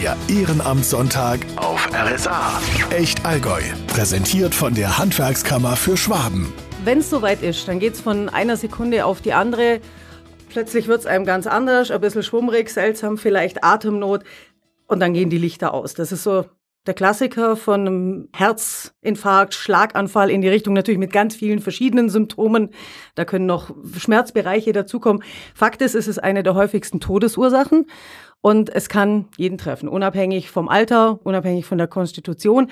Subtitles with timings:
[0.00, 2.60] Der Ehrenamtssonntag auf RSA.
[2.90, 3.60] Echt Allgäu.
[3.88, 6.52] Präsentiert von der Handwerkskammer für Schwaben.
[6.84, 9.80] Wenn es soweit ist, dann geht es von einer Sekunde auf die andere.
[10.50, 14.22] Plötzlich wird es einem ganz anders, ein bisschen schwummrig, seltsam, vielleicht Atemnot.
[14.86, 15.94] Und dann gehen die Lichter aus.
[15.94, 16.44] Das ist so
[16.86, 22.70] der Klassiker von einem Herzinfarkt, Schlaganfall in die Richtung, natürlich mit ganz vielen verschiedenen Symptomen.
[23.16, 25.24] Da können noch Schmerzbereiche dazukommen.
[25.54, 27.86] Fakt ist, es ist eine der häufigsten Todesursachen
[28.40, 32.70] und es kann jeden treffen, unabhängig vom Alter, unabhängig von der Konstitution.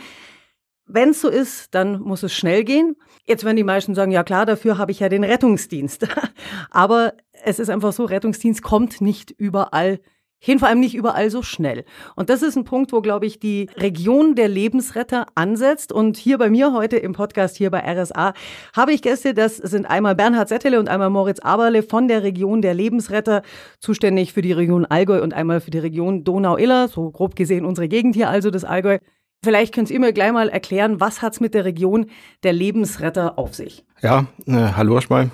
[0.87, 2.97] Wenn es so ist, dann muss es schnell gehen.
[3.25, 6.07] Jetzt werden die meisten sagen, ja klar, dafür habe ich ja den Rettungsdienst.
[6.71, 10.01] Aber es ist einfach so, Rettungsdienst kommt nicht überall
[10.47, 11.85] hin, vor allem nicht überall so schnell.
[12.15, 15.93] Und das ist ein Punkt, wo, glaube ich, die Region der Lebensretter ansetzt.
[15.93, 18.33] Und hier bei mir heute im Podcast, hier bei RSA,
[18.75, 22.63] habe ich Gäste, das sind einmal Bernhard Settele und einmal Moritz Aberle von der Region
[22.63, 23.43] der Lebensretter,
[23.81, 27.89] zuständig für die Region Allgäu und einmal für die Region Donau-Iller, so grob gesehen unsere
[27.89, 28.99] Gegend hier, also das Allgäu.
[29.47, 32.07] Vielleicht könnt ihr mir gleich mal erklären, was hat es mit der Region
[32.43, 33.85] der Lebensretter auf sich?
[34.03, 35.31] Ja, äh, hallo erstmal.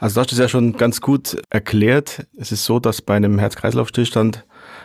[0.00, 2.26] Also du hast es ja schon ganz gut erklärt.
[2.36, 4.44] Es ist so, dass bei einem Herz-Kreislauf-Stillstand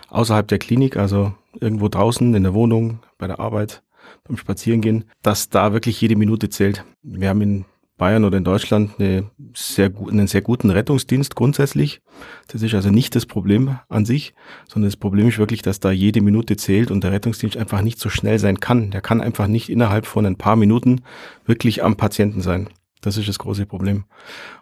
[0.09, 3.81] außerhalb der Klinik, also irgendwo draußen in der Wohnung, bei der Arbeit,
[4.27, 6.85] beim Spazierengehen, dass da wirklich jede Minute zählt.
[7.01, 7.65] Wir haben in
[7.99, 12.01] Bayern oder in Deutschland eine sehr, einen sehr guten Rettungsdienst grundsätzlich.
[12.47, 14.33] Das ist also nicht das Problem an sich,
[14.67, 17.99] sondern das Problem ist wirklich, dass da jede Minute zählt und der Rettungsdienst einfach nicht
[17.99, 18.89] so schnell sein kann.
[18.89, 21.01] Der kann einfach nicht innerhalb von ein paar Minuten
[21.45, 22.69] wirklich am Patienten sein.
[23.01, 24.05] Das ist das große Problem.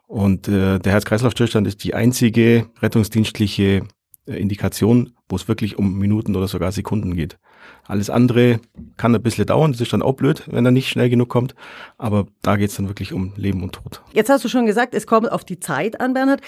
[0.07, 3.83] Und äh, der Herz-Kreislauf-Stillstand ist die einzige rettungsdienstliche
[4.25, 7.37] äh, Indikation, wo es wirklich um Minuten oder sogar Sekunden geht.
[7.85, 8.59] Alles andere
[8.97, 11.55] kann ein bisschen dauern, das ist dann auch blöd, wenn er nicht schnell genug kommt,
[11.97, 14.01] aber da geht es dann wirklich um Leben und Tod.
[14.11, 16.41] Jetzt hast du schon gesagt, es kommt auf die Zeit an, Bernhard.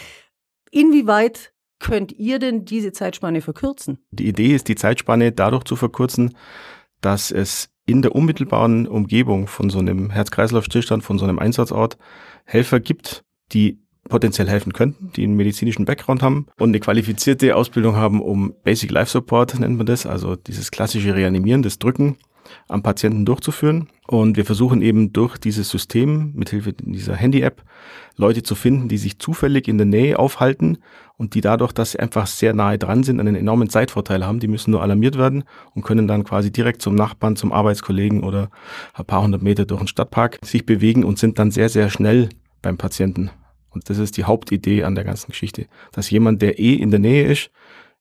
[0.71, 3.99] Inwieweit könnt ihr denn diese Zeitspanne verkürzen?
[4.11, 6.35] Die Idee ist, die Zeitspanne dadurch zu verkürzen,
[7.01, 11.97] dass es in der unmittelbaren Umgebung von so einem Herz-Kreislauf-Stillstand, von so einem Einsatzort
[12.45, 17.95] Helfer gibt, die potenziell helfen könnten, die einen medizinischen Background haben und eine qualifizierte Ausbildung
[17.95, 22.17] haben, um Basic Life Support nennt man das, also dieses klassische Reanimieren, das Drücken
[22.67, 23.89] am Patienten durchzuführen.
[24.07, 27.63] Und wir versuchen eben durch dieses System, mithilfe dieser Handy-App,
[28.17, 30.79] Leute zu finden, die sich zufällig in der Nähe aufhalten
[31.17, 34.39] und die dadurch, dass sie einfach sehr nahe dran sind, einen enormen Zeitvorteil haben.
[34.39, 35.43] Die müssen nur alarmiert werden
[35.73, 38.49] und können dann quasi direkt zum Nachbarn, zum Arbeitskollegen oder
[38.93, 42.29] ein paar hundert Meter durch den Stadtpark sich bewegen und sind dann sehr, sehr schnell
[42.61, 43.29] beim Patienten.
[43.69, 46.99] Und das ist die Hauptidee an der ganzen Geschichte, dass jemand, der eh in der
[46.99, 47.51] Nähe ist,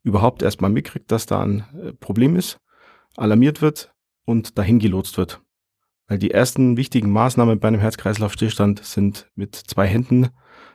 [0.03, 2.59] überhaupt erstmal mitkriegt, dass da ein äh, Problem ist,
[3.17, 3.93] alarmiert wird
[4.25, 5.41] und dahin gelotst wird.
[6.06, 10.31] Weil die ersten wichtigen Maßnahmen bei einem Herz-Kreislauf-Stillstand sind mit zwei Händen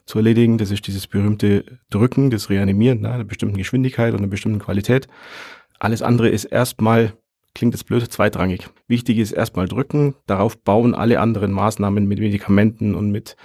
[0.06, 0.58] zu erledigen.
[0.58, 5.08] Das ist dieses berühmte Drücken, das Reanimieren, ne, einer bestimmten Geschwindigkeit und einer bestimmten Qualität.
[5.80, 7.14] Alles andere ist erstmal
[7.56, 8.70] klingt jetzt blöd, zweitrangig.
[8.88, 13.36] Wichtig ist erstmal drücken, darauf bauen alle anderen Maßnahmen mit Medikamenten und mit,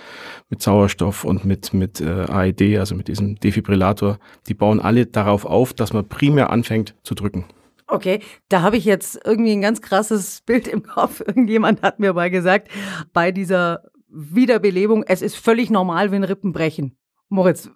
[0.49, 5.45] mit Sauerstoff und mit, mit äh, AED, also mit diesem Defibrillator, die bauen alle darauf
[5.45, 7.45] auf, dass man primär anfängt zu drücken.
[7.87, 8.21] Okay,
[8.51, 11.21] da habe ich jetzt irgendwie ein ganz krasses Bild im Kopf.
[11.27, 12.69] Irgendjemand hat mir mal gesagt,
[13.13, 16.97] bei dieser Wiederbelebung, es ist völlig normal, wenn Rippen brechen.
[17.29, 17.71] Moritz,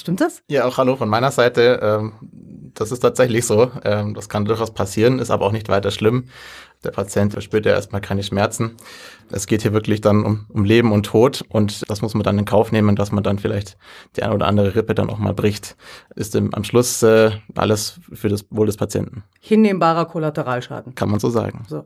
[0.00, 0.42] stimmt das?
[0.48, 1.80] Ja, auch hallo von meiner Seite.
[1.82, 2.12] Ähm,
[2.74, 3.70] das ist tatsächlich so.
[3.84, 6.24] Ähm, das kann durchaus passieren, ist aber auch nicht weiter schlimm.
[6.84, 8.76] Der Patient verspürt ja erstmal keine Schmerzen.
[9.30, 12.38] Es geht hier wirklich dann um, um Leben und Tod und das muss man dann
[12.38, 13.76] in Kauf nehmen, dass man dann vielleicht
[14.14, 15.76] die eine oder andere Rippe dann auch mal bricht.
[16.14, 19.24] Ist im, am Schluss äh, alles für das Wohl des Patienten.
[19.40, 20.94] Hinnehmbarer Kollateralschaden.
[20.94, 21.64] Kann man so sagen.
[21.68, 21.84] So.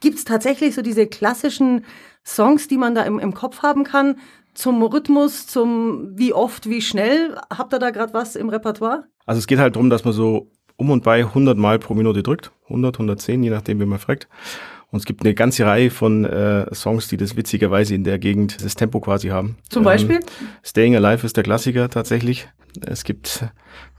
[0.00, 1.84] Gibt es tatsächlich so diese klassischen
[2.24, 4.16] Songs, die man da im, im Kopf haben kann?
[4.54, 7.36] Zum Rhythmus, zum wie oft, wie schnell?
[7.50, 9.04] Habt ihr da gerade was im Repertoire?
[9.26, 12.22] Also es geht halt darum, dass man so um und bei 100 Mal pro Minute
[12.22, 12.52] drückt.
[12.64, 14.28] 100, 110, je nachdem, wie man fragt.
[14.90, 18.64] Und es gibt eine ganze Reihe von äh, Songs, die das witzigerweise in der Gegend
[18.64, 19.56] das Tempo quasi haben.
[19.68, 20.16] Zum Beispiel?
[20.16, 22.48] Ähm, Staying Alive ist der Klassiker tatsächlich.
[22.80, 23.50] Es gibt, wenn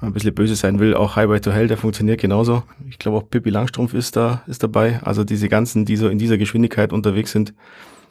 [0.02, 2.64] man ein bisschen böse sein will, auch Highway to Hell, der funktioniert genauso.
[2.90, 5.00] Ich glaube auch Pippi Langstrumpf ist da, ist dabei.
[5.04, 7.54] Also diese ganzen, die so in dieser Geschwindigkeit unterwegs sind,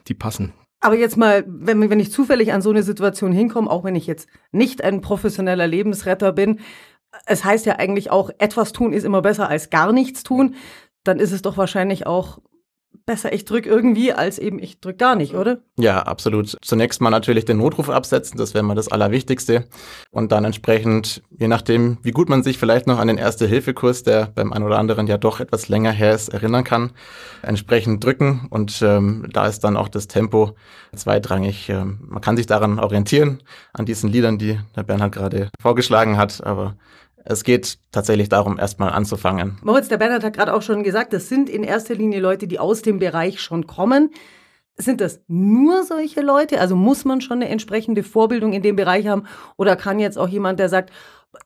[0.07, 0.53] die passen.
[0.81, 4.07] Aber jetzt mal, wenn, wenn ich zufällig an so eine Situation hinkomme, auch wenn ich
[4.07, 6.59] jetzt nicht ein professioneller Lebensretter bin,
[7.25, 10.55] es heißt ja eigentlich auch, etwas tun ist immer besser als gar nichts tun,
[11.03, 12.39] dann ist es doch wahrscheinlich auch
[13.05, 15.59] besser, ich drücke irgendwie, als eben ich drücke gar nicht, oder?
[15.77, 16.57] Ja, absolut.
[16.61, 19.67] Zunächst mal natürlich den Notruf absetzen, das wäre mal das Allerwichtigste.
[20.11, 24.27] Und dann entsprechend, je nachdem, wie gut man sich vielleicht noch an den Erste-Hilfe-Kurs, der
[24.27, 26.91] beim einen oder anderen ja doch etwas länger her ist, erinnern kann,
[27.41, 28.47] entsprechend drücken.
[28.49, 30.55] Und ähm, da ist dann auch das Tempo
[30.95, 31.69] zweitrangig.
[31.69, 33.41] Ähm, man kann sich daran orientieren,
[33.73, 36.75] an diesen Liedern, die der Bernhard gerade vorgeschlagen hat, aber
[37.25, 39.59] Es geht tatsächlich darum, erstmal anzufangen.
[39.63, 42.59] Moritz, der Bernhard hat gerade auch schon gesagt, das sind in erster Linie Leute, die
[42.59, 44.09] aus dem Bereich schon kommen.
[44.77, 46.59] Sind das nur solche Leute?
[46.59, 49.27] Also muss man schon eine entsprechende Vorbildung in dem Bereich haben?
[49.57, 50.91] Oder kann jetzt auch jemand, der sagt,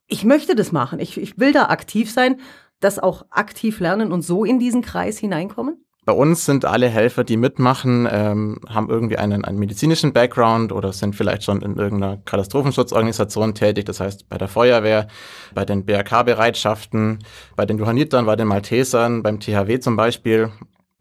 [0.08, 2.40] ich möchte das machen, ich, ich will da aktiv sein,
[2.80, 5.85] das auch aktiv lernen und so in diesen Kreis hineinkommen?
[6.06, 10.94] Bei uns sind alle Helfer, die mitmachen, ähm, haben irgendwie einen, einen medizinischen Background oder
[10.94, 15.08] sind vielleicht schon in irgendeiner Katastrophenschutzorganisation tätig, das heißt bei der Feuerwehr,
[15.56, 17.20] bei den BRK-Bereitschaften,
[17.56, 20.52] bei den Johannitern, bei den Maltesern, beim THW zum Beispiel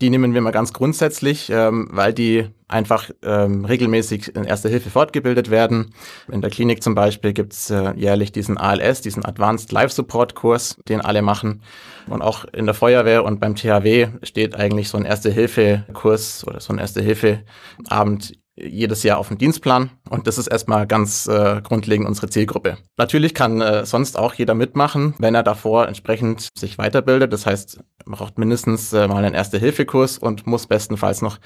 [0.01, 4.91] die nehmen wir mal ganz grundsätzlich, ähm, weil die einfach ähm, regelmäßig in Erster Hilfe
[4.91, 5.95] fortgebildet werden.
[6.31, 10.77] In der Klinik zum Beispiel gibt's äh, jährlich diesen ALS, diesen Advanced Life Support Kurs,
[10.89, 11.62] den alle machen.
[12.09, 16.47] Und auch in der Feuerwehr und beim THW steht eigentlich so ein Erste Hilfe Kurs
[16.47, 17.43] oder so ein Erste Hilfe
[17.89, 22.77] Abend jedes Jahr auf den Dienstplan und das ist erstmal ganz äh, grundlegend unsere Zielgruppe.
[22.99, 27.33] Natürlich kann äh, sonst auch jeder mitmachen, wenn er davor entsprechend sich weiterbildet.
[27.33, 31.39] Das heißt, man braucht mindestens äh, mal einen Erste-Hilfe-Kurs und muss bestenfalls noch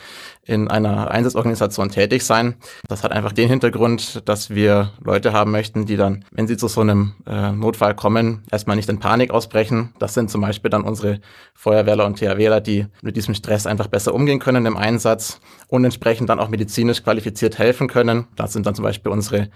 [0.43, 2.57] in einer Einsatzorganisation tätig sein.
[2.89, 6.67] Das hat einfach den Hintergrund, dass wir Leute haben möchten, die dann, wenn sie zu
[6.67, 9.95] so einem äh, Notfall kommen, erstmal nicht in Panik ausbrechen.
[10.01, 11.21] Das sind zum Beispiel dann unsere
[11.55, 16.29] Feuerwehrler und THWler, die mit diesem Stress einfach besser umgehen können im Einsatz und entsprechend
[16.29, 18.27] dann auch medizinisch qualifiziert helfen können.
[18.49, 19.51] Das sind dann zum Beispiel unsere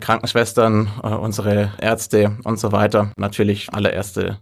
[0.00, 3.12] Krankenschwestern, äh, unsere Ärzte und so weiter.
[3.18, 4.38] Natürlich allererste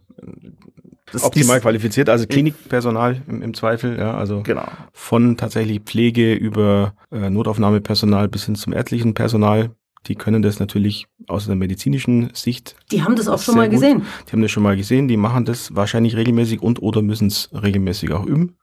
[1.10, 4.62] das optimal qualifiziert, also Klinikpersonal im, im, Zweifel, ja, also genau.
[4.92, 9.70] von tatsächlich Pflege über äh, Notaufnahmepersonal bis hin zum ärztlichen Personal.
[10.06, 12.76] Die können das natürlich aus einer medizinischen Sicht.
[12.92, 13.80] Die haben das auch schon mal gut.
[13.80, 14.02] gesehen.
[14.28, 17.50] Die haben das schon mal gesehen, die machen das wahrscheinlich regelmäßig und oder müssen es
[17.52, 18.56] regelmäßig auch üben.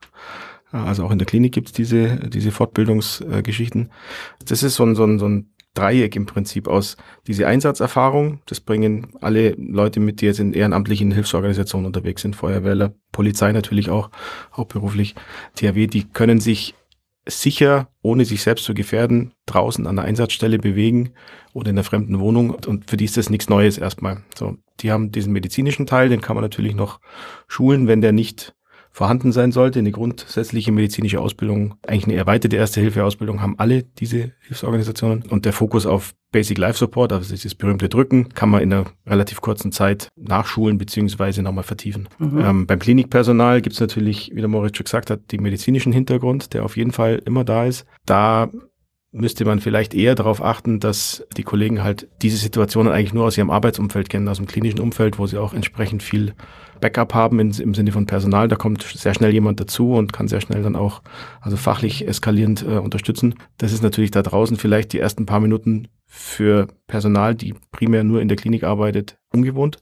[0.74, 3.92] Also auch in der Klinik gibt's diese, diese Fortbildungsgeschichten.
[4.46, 6.98] Das ist so ein, so, ein, so ein Dreieck im Prinzip aus
[7.28, 8.42] diese Einsatzerfahrung.
[8.48, 13.90] Das bringen alle Leute mit, die jetzt in ehrenamtlichen Hilfsorganisationen unterwegs sind, Feuerwehrler, Polizei natürlich
[13.90, 14.10] auch,
[14.56, 15.14] hauptberuflich,
[15.56, 16.74] THW, die können sich
[17.28, 21.14] sicher, ohne sich selbst zu gefährden, draußen an der Einsatzstelle bewegen
[21.54, 22.50] oder in der fremden Wohnung.
[22.50, 24.24] Und für die ist das nichts Neues erstmal.
[24.36, 27.00] So, die haben diesen medizinischen Teil, den kann man natürlich noch
[27.48, 28.56] schulen, wenn der nicht
[28.94, 29.80] vorhanden sein sollte.
[29.80, 35.24] Eine grundsätzliche medizinische Ausbildung, eigentlich eine erweiterte Erste-Hilfe-Ausbildung haben alle diese Hilfsorganisationen.
[35.24, 38.86] Und der Fokus auf Basic Life Support, also dieses berühmte Drücken, kann man in einer
[39.06, 42.08] relativ kurzen Zeit nachschulen beziehungsweise nochmal vertiefen.
[42.20, 42.40] Mhm.
[42.40, 46.54] Ähm, beim Klinikpersonal gibt es natürlich, wie der Moritz schon gesagt hat, den medizinischen Hintergrund,
[46.54, 47.86] der auf jeden Fall immer da ist.
[48.06, 48.50] Da
[49.14, 53.38] müsste man vielleicht eher darauf achten, dass die Kollegen halt diese Situationen eigentlich nur aus
[53.38, 56.34] ihrem Arbeitsumfeld kennen, aus dem klinischen Umfeld, wo sie auch entsprechend viel
[56.82, 58.48] Backup haben in, im Sinne von Personal.
[58.48, 61.04] Da kommt sehr schnell jemand dazu und kann sehr schnell dann auch,
[61.42, 63.36] also fachlich eskalierend äh, unterstützen.
[63.60, 68.20] Das ist natürlich da draußen vielleicht die ersten paar Minuten für Personal, die primär nur
[68.20, 69.78] in der Klinik arbeitet, ungewohnt.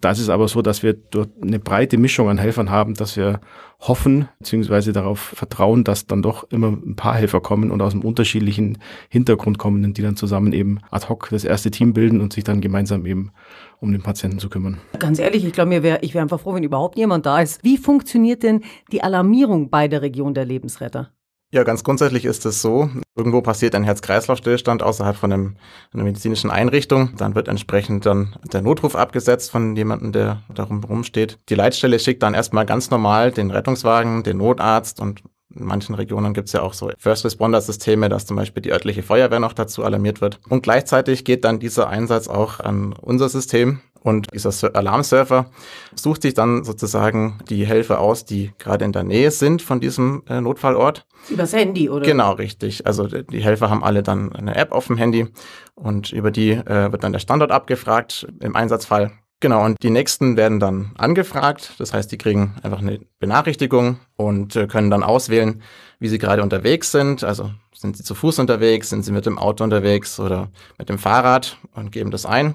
[0.00, 3.40] Da ist aber so, dass wir dort eine breite Mischung an Helfern haben, dass wir
[3.80, 4.92] hoffen bzw.
[4.92, 8.78] darauf vertrauen, dass dann doch immer ein paar Helfer kommen und aus einem unterschiedlichen
[9.08, 12.60] Hintergrund kommen, die dann zusammen eben ad hoc das erste Team bilden und sich dann
[12.60, 13.32] gemeinsam eben
[13.80, 14.78] um den Patienten zu kümmern.
[14.98, 17.62] Ganz ehrlich, ich glaube, mir wär, ich wäre einfach froh, wenn überhaupt jemand da ist.
[17.64, 18.62] Wie funktioniert denn
[18.92, 21.10] die Alarmierung bei der Region der Lebensretter?
[21.50, 25.56] Ja, ganz grundsätzlich ist es so, irgendwo passiert ein Herz-Kreislauf-Stillstand außerhalb von einem,
[25.94, 27.16] einer medizinischen Einrichtung.
[27.16, 31.38] Dann wird entsprechend dann der Notruf abgesetzt von jemandem, der darum rumsteht.
[31.48, 35.22] Die Leitstelle schickt dann erstmal ganz normal den Rettungswagen, den Notarzt und
[35.54, 38.70] in manchen Regionen gibt es ja auch so First Responder Systeme, dass zum Beispiel die
[38.70, 40.40] örtliche Feuerwehr noch dazu alarmiert wird.
[40.50, 43.80] Und gleichzeitig geht dann dieser Einsatz auch an unser System.
[44.00, 45.50] Und dieser Alarmsurfer
[45.94, 50.22] sucht sich dann sozusagen die Helfer aus, die gerade in der Nähe sind von diesem
[50.28, 51.06] äh, Notfallort.
[51.28, 52.06] Übers Handy, oder?
[52.06, 52.86] Genau, richtig.
[52.86, 55.26] Also die Helfer haben alle dann eine App auf dem Handy
[55.74, 59.12] und über die äh, wird dann der Standort abgefragt im Einsatzfall.
[59.40, 61.74] Genau, und die nächsten werden dann angefragt.
[61.78, 65.62] Das heißt, die kriegen einfach eine Benachrichtigung und äh, können dann auswählen,
[66.00, 67.22] wie sie gerade unterwegs sind.
[67.22, 70.98] Also sind sie zu Fuß unterwegs, sind sie mit dem Auto unterwegs oder mit dem
[70.98, 72.54] Fahrrad und geben das ein.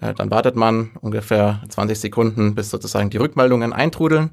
[0.00, 4.30] Äh, dann wartet man ungefähr 20 Sekunden, bis sozusagen die Rückmeldungen eintrudeln.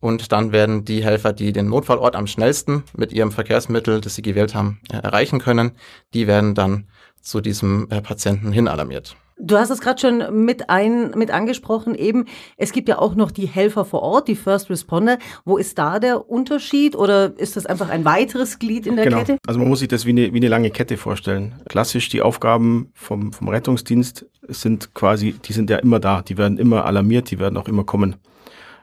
[0.00, 4.22] Und dann werden die Helfer, die den Notfallort am schnellsten mit ihrem Verkehrsmittel, das sie
[4.22, 5.72] gewählt haben, äh, erreichen können,
[6.14, 6.88] die werden dann
[7.20, 9.14] zu diesem Patienten hin alarmiert.
[9.42, 13.30] Du hast es gerade schon mit, ein, mit angesprochen, eben, es gibt ja auch noch
[13.30, 15.18] die Helfer vor Ort, die First Responder.
[15.44, 19.18] Wo ist da der Unterschied oder ist das einfach ein weiteres Glied in der genau.
[19.18, 19.38] Kette?
[19.46, 21.54] Also man muss sich das wie eine, wie eine lange Kette vorstellen.
[21.68, 26.58] Klassisch die Aufgaben vom, vom Rettungsdienst sind quasi, die sind ja immer da, die werden
[26.58, 28.16] immer alarmiert, die werden auch immer kommen.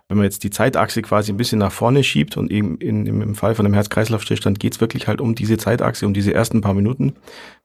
[0.07, 3.35] Wenn man jetzt die Zeitachse quasi ein bisschen nach vorne schiebt und eben in, im
[3.35, 6.73] Fall von einem Herz-Kreislauf-Stillstand geht es wirklich halt um diese Zeitachse, um diese ersten paar
[6.73, 7.15] Minuten,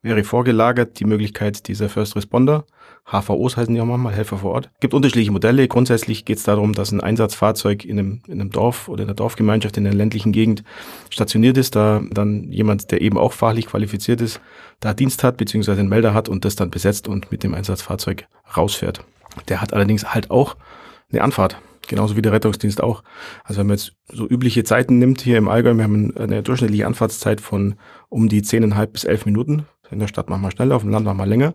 [0.03, 2.65] wäre vorgelagert die Möglichkeit dieser First Responder,
[3.05, 4.71] HVOs heißen die auch manchmal, Helfer vor Ort.
[4.75, 5.67] Es gibt unterschiedliche Modelle.
[5.69, 9.15] Grundsätzlich geht es darum, dass ein Einsatzfahrzeug in einem, in einem Dorf oder in einer
[9.15, 10.63] Dorfgemeinschaft in einer ländlichen Gegend
[11.11, 14.41] stationiert ist, da dann jemand, der eben auch fachlich qualifiziert ist,
[14.81, 18.27] da Dienst hat, beziehungsweise einen Melder hat und das dann besetzt und mit dem Einsatzfahrzeug
[18.57, 19.05] rausfährt.
[19.49, 20.57] Der hat allerdings halt auch
[21.11, 21.59] eine Anfahrt.
[21.89, 23.03] Genauso wie der Rettungsdienst auch.
[23.45, 26.87] Also wenn man jetzt so übliche Zeiten nimmt hier im Allgäu, wir haben eine durchschnittliche
[26.87, 27.75] Anfahrtszeit von
[28.09, 29.67] um die zehneinhalb bis elf Minuten.
[29.93, 31.55] In der Stadt manchmal schneller, auf dem Land manchmal länger.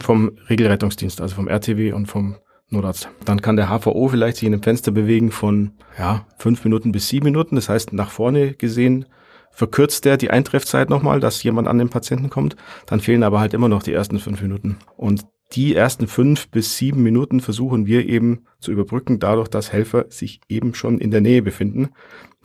[0.00, 2.36] Vom Regelrettungsdienst, also vom RTW und vom
[2.68, 3.08] Notarzt.
[3.24, 7.08] Dann kann der HVO vielleicht sich in einem Fenster bewegen von ja, fünf Minuten bis
[7.08, 7.56] sieben Minuten.
[7.56, 9.06] Das heißt, nach vorne gesehen
[9.50, 12.56] verkürzt der die Eintreffzeit nochmal, dass jemand an den Patienten kommt.
[12.86, 14.78] Dann fehlen aber halt immer noch die ersten fünf Minuten.
[14.96, 20.06] Und die ersten fünf bis sieben Minuten versuchen wir eben zu überbrücken, dadurch, dass Helfer
[20.08, 21.90] sich eben schon in der Nähe befinden,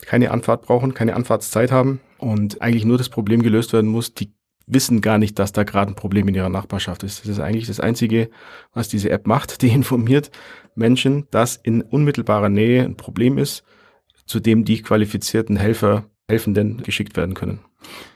[0.02, 4.32] keine Anfahrt brauchen, keine Anfahrtszeit haben und eigentlich nur das Problem gelöst werden muss, die
[4.66, 7.20] wissen gar nicht, dass da gerade ein Problem in ihrer Nachbarschaft ist.
[7.20, 8.30] Das ist eigentlich das Einzige,
[8.72, 9.62] was diese App macht.
[9.62, 10.30] Die informiert
[10.74, 13.64] Menschen, dass in unmittelbarer Nähe ein Problem ist,
[14.26, 17.60] zu dem die qualifizierten Helfer, Helfenden geschickt werden können.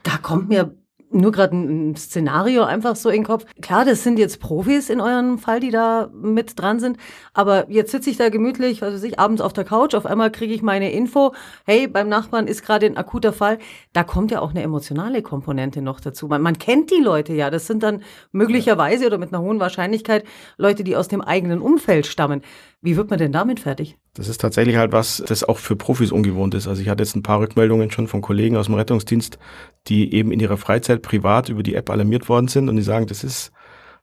[0.03, 0.75] Da kommt mir
[1.13, 3.45] nur gerade ein Szenario einfach so in den Kopf.
[3.61, 6.97] Klar, das sind jetzt Profis in eurem Fall, die da mit dran sind.
[7.33, 9.93] Aber jetzt sitze ich da gemütlich, was weiß ich, abends auf der Couch.
[9.93, 11.33] Auf einmal kriege ich meine Info.
[11.65, 13.59] Hey, beim Nachbarn ist gerade ein akuter Fall.
[13.93, 16.27] Da kommt ja auch eine emotionale Komponente noch dazu.
[16.27, 17.49] Man, man kennt die Leute ja.
[17.49, 20.23] Das sind dann möglicherweise oder mit einer hohen Wahrscheinlichkeit
[20.57, 22.41] Leute, die aus dem eigenen Umfeld stammen.
[22.83, 23.97] Wie wird man denn damit fertig?
[24.15, 26.67] Das ist tatsächlich halt was, das auch für Profis ungewohnt ist.
[26.67, 29.37] Also ich hatte jetzt ein paar Rückmeldungen schon von Kollegen aus dem Rettungsdienst,
[29.87, 33.05] die eben in ihrer Freizeit privat über die App alarmiert worden sind und die sagen,
[33.05, 33.51] das ist,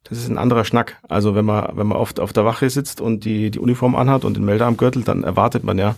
[0.04, 0.98] das ist ein anderer Schnack.
[1.08, 4.24] Also wenn man, wenn man oft auf der Wache sitzt und die, die Uniform anhat
[4.24, 5.96] und den Melder am Gürtel, dann erwartet man ja,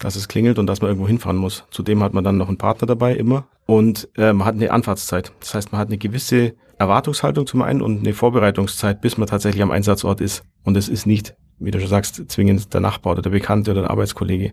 [0.00, 1.64] dass es klingelt und dass man irgendwo hinfahren muss.
[1.70, 3.46] Zudem hat man dann noch einen Partner dabei, immer.
[3.66, 5.32] Und äh, man hat eine Anfahrtszeit.
[5.40, 9.62] Das heißt, man hat eine gewisse Erwartungshaltung zum einen und eine Vorbereitungszeit, bis man tatsächlich
[9.62, 10.44] am Einsatzort ist.
[10.64, 13.82] Und es ist nicht wie du schon sagst, zwingend der Nachbar oder der Bekannte oder
[13.82, 14.52] der Arbeitskollege.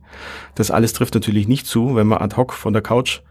[0.56, 3.22] Das alles trifft natürlich nicht zu, wenn man ad hoc von der Couch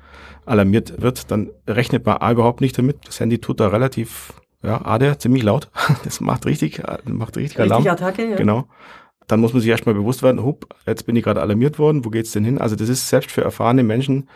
[0.47, 3.07] alarmiert wird, dann rechnet man A überhaupt nicht damit.
[3.07, 4.33] Das Handy tut da relativ,
[4.63, 5.71] ja, A, der ziemlich laut.
[6.05, 7.83] Das macht richtig, macht richtig, Alarm.
[7.83, 8.37] Richtig Attacke, ja.
[8.37, 8.67] Genau.
[9.27, 12.09] Dann muss man sich erstmal bewusst werden, hup, jetzt bin ich gerade alarmiert worden, wo
[12.09, 12.59] geht's denn hin?
[12.59, 14.29] Also das ist selbst für erfahrene Menschen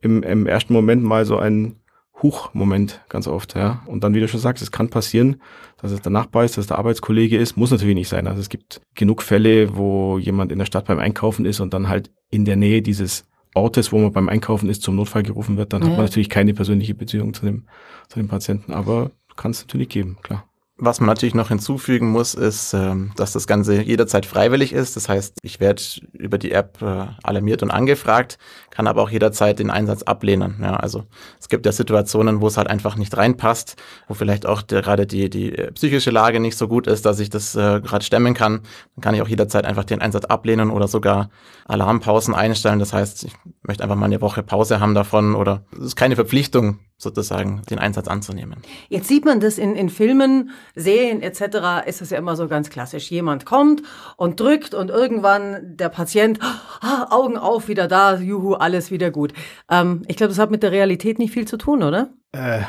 [0.00, 1.76] im, im ersten Moment mal so ein
[2.20, 3.82] Huch-Moment ganz oft, ja.
[3.86, 5.40] Und dann, wie du schon sagst, es kann passieren,
[5.80, 8.26] dass es der Nachbar ist, dass es der Arbeitskollege ist, muss natürlich nicht sein.
[8.26, 11.88] Also es gibt genug Fälle, wo jemand in der Stadt beim Einkaufen ist und dann
[11.88, 15.72] halt in der Nähe dieses Ortes, wo man beim Einkaufen ist, zum Notfall gerufen wird,
[15.72, 15.88] dann ja.
[15.88, 17.66] hat man natürlich keine persönliche Beziehung zu dem,
[18.08, 18.72] zu dem Patienten.
[18.72, 20.46] Aber kann es natürlich geben, klar.
[20.84, 24.96] Was man natürlich noch hinzufügen muss, ist, ähm, dass das Ganze jederzeit freiwillig ist.
[24.96, 25.80] Das heißt, ich werde
[26.12, 28.36] über die App äh, alarmiert und angefragt,
[28.70, 30.56] kann aber auch jederzeit den Einsatz ablehnen.
[30.60, 31.04] Ja, also
[31.38, 33.76] es gibt ja Situationen, wo es halt einfach nicht reinpasst,
[34.08, 37.30] wo vielleicht auch gerade die, die äh, psychische Lage nicht so gut ist, dass ich
[37.30, 38.62] das äh, gerade stemmen kann.
[38.96, 41.30] Dann kann ich auch jederzeit einfach den Einsatz ablehnen oder sogar
[41.64, 42.80] Alarmpausen einstellen.
[42.80, 46.16] Das heißt, ich möchte einfach mal eine Woche Pause haben davon oder es ist keine
[46.16, 48.58] Verpflichtung, sozusagen den Einsatz anzunehmen.
[48.88, 51.86] Jetzt sieht man das in, in Filmen, Serien etc.
[51.86, 53.10] ist es ja immer so ganz klassisch.
[53.10, 53.82] Jemand kommt
[54.16, 56.38] und drückt und irgendwann der Patient,
[56.80, 59.32] ah, Augen auf, wieder da, juhu, alles wieder gut.
[59.70, 62.10] Ähm, ich glaube, das hat mit der Realität nicht viel zu tun, oder?
[62.32, 62.60] Äh,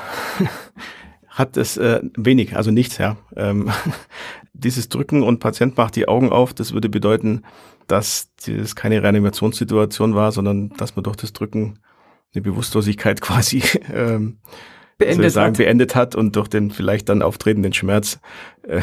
[1.27, 3.17] hat es äh, wenig, also nichts, ja.
[3.35, 3.71] Ähm,
[4.53, 7.43] dieses Drücken und Patient macht die Augen auf, das würde bedeuten,
[7.87, 11.79] dass das keine Reanimationssituation war, sondern dass man durch das Drücken
[12.33, 14.39] eine Bewusstlosigkeit quasi ähm,
[14.97, 15.57] beendet, sagen, hat.
[15.57, 18.19] beendet hat und durch den vielleicht dann auftretenden Schmerz,
[18.67, 18.81] äh,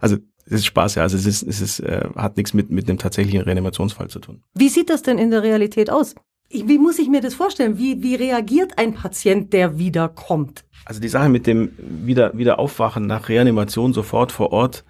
[0.00, 0.16] also
[0.46, 1.02] es ist Spaß, ja.
[1.02, 4.42] Also es ist, es ist, äh, hat nichts mit, mit einem tatsächlichen Reanimationsfall zu tun.
[4.54, 6.14] Wie sieht das denn in der Realität aus?
[6.50, 7.76] Wie muss ich mir das vorstellen?
[7.76, 10.64] Wie, wie reagiert ein Patient, der wiederkommt?
[10.86, 14.84] Also die Sache mit dem wieder, wieder Aufwachen nach Reanimation sofort vor Ort,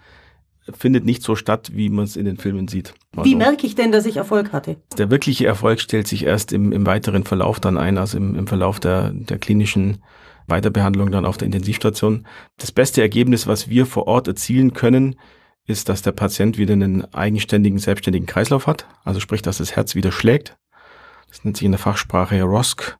[0.76, 2.94] findet nicht so statt, wie man es in den Filmen sieht.
[3.16, 4.76] Also, wie merke ich denn, dass ich Erfolg hatte?
[4.96, 8.46] Der wirkliche Erfolg stellt sich erst im, im weiteren Verlauf dann ein, also im, im
[8.46, 10.02] Verlauf der, der klinischen
[10.46, 12.26] Weiterbehandlung dann auf der Intensivstation.
[12.56, 15.16] Das beste Ergebnis, was wir vor Ort erzielen können,
[15.66, 18.87] ist, dass der Patient wieder einen eigenständigen, selbstständigen Kreislauf hat.
[19.04, 20.56] Also sprich, dass das Herz wieder schlägt.
[21.28, 22.96] Das nennt sich in der Fachsprache ROSC,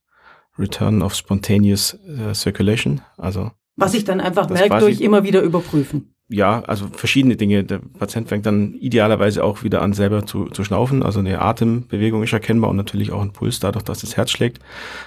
[0.59, 3.01] Return of Spontaneous äh, Circulation.
[3.17, 7.65] Also was ich dann einfach merke durch immer wieder überprüfen ja, also verschiedene Dinge.
[7.65, 11.03] Der Patient fängt dann idealerweise auch wieder an, selber zu, zu schnaufen.
[11.03, 14.59] Also eine Atembewegung ist erkennbar und natürlich auch ein Puls, dadurch, dass das Herz schlägt.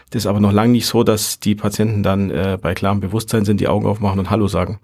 [0.10, 3.46] Das ist aber noch lange nicht so, dass die Patienten dann äh, bei klarem Bewusstsein
[3.46, 4.80] sind, die Augen aufmachen und Hallo sagen.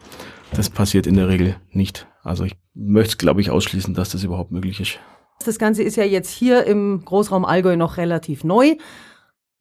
[0.53, 2.07] Das passiert in der Regel nicht.
[2.23, 4.99] Also ich möchte, glaube ich, ausschließen, dass das überhaupt möglich ist.
[5.43, 8.75] Das Ganze ist ja jetzt hier im Großraum Allgäu noch relativ neu.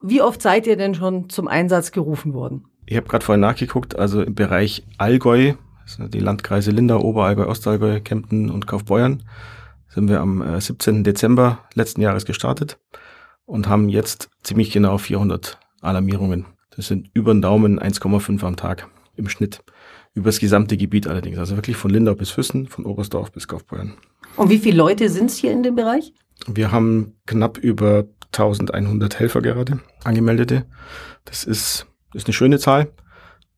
[0.03, 2.67] Wie oft seid ihr denn schon zum Einsatz gerufen worden?
[2.85, 5.55] Ich habe gerade vorhin nachgeguckt, also im Bereich Allgäu,
[5.99, 9.23] die Landkreise Lindau, Oberallgäu, Ostallgäu, Kempten und Kaufbeuern,
[9.89, 11.01] sind wir am 17.
[11.01, 12.79] Äh, Dezember letzten Jahres gestartet
[13.47, 16.47] und haben jetzt ziemlich genau 400 Alarmierungen.
[16.77, 19.63] Das sind über den Daumen 1,5 am Tag im Schnitt.
[20.13, 21.39] Über das gesamte Gebiet allerdings.
[21.39, 23.95] Also wirklich von Lindau bis Füssen, von Oberstdorf bis Kaufbeuern.
[24.37, 26.13] Und wie viele Leute sind es hier in dem Bereich?
[26.47, 30.67] Wir haben knapp über 1100 Helfer gerade, Angemeldete.
[31.25, 32.93] Das ist, ist eine schöne Zahl.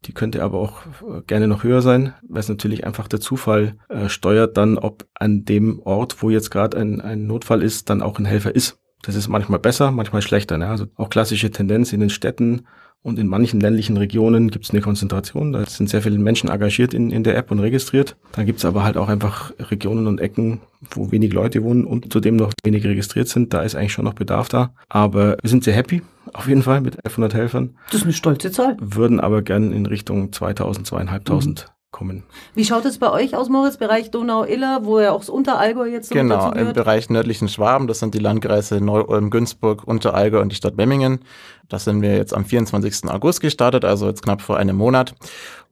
[0.04, 3.74] Die könnte aber auch äh, gerne noch höher sein, weil es natürlich einfach der Zufall
[3.88, 8.02] äh, steuert dann, ob an dem Ort, wo jetzt gerade ein, ein Notfall ist, dann
[8.02, 8.78] auch ein Helfer ist.
[9.02, 10.58] Das ist manchmal besser, manchmal schlechter.
[10.58, 10.68] Ne?
[10.68, 12.66] Also auch klassische Tendenz in den Städten
[13.02, 15.52] und in manchen ländlichen Regionen gibt es eine Konzentration.
[15.52, 18.16] Da sind sehr viele Menschen engagiert in, in der App und registriert.
[18.32, 22.12] Dann gibt es aber halt auch einfach Regionen und Ecken, wo wenig Leute wohnen und
[22.12, 23.54] zudem noch wenig registriert sind.
[23.54, 24.74] Da ist eigentlich schon noch Bedarf da.
[24.88, 26.02] Aber wir sind sehr happy,
[26.32, 27.76] auf jeden Fall, mit 1100 Helfern.
[27.86, 28.76] Das ist eine stolze Zahl.
[28.80, 32.24] Würden aber gern in Richtung 2000, 2500 mhm kommen.
[32.54, 36.08] Wie schaut es bei euch aus, Moritz, Bereich Donau-Iller, wo ja auch das Unterallgäu jetzt
[36.08, 40.56] so Genau, im Bereich nördlichen Schwaben, das sind die Landkreise Neu-Ulm, Günzburg, Unterallgäu und die
[40.56, 41.20] Stadt Memmingen.
[41.68, 43.10] Das sind wir jetzt am 24.
[43.10, 45.14] August gestartet, also jetzt knapp vor einem Monat.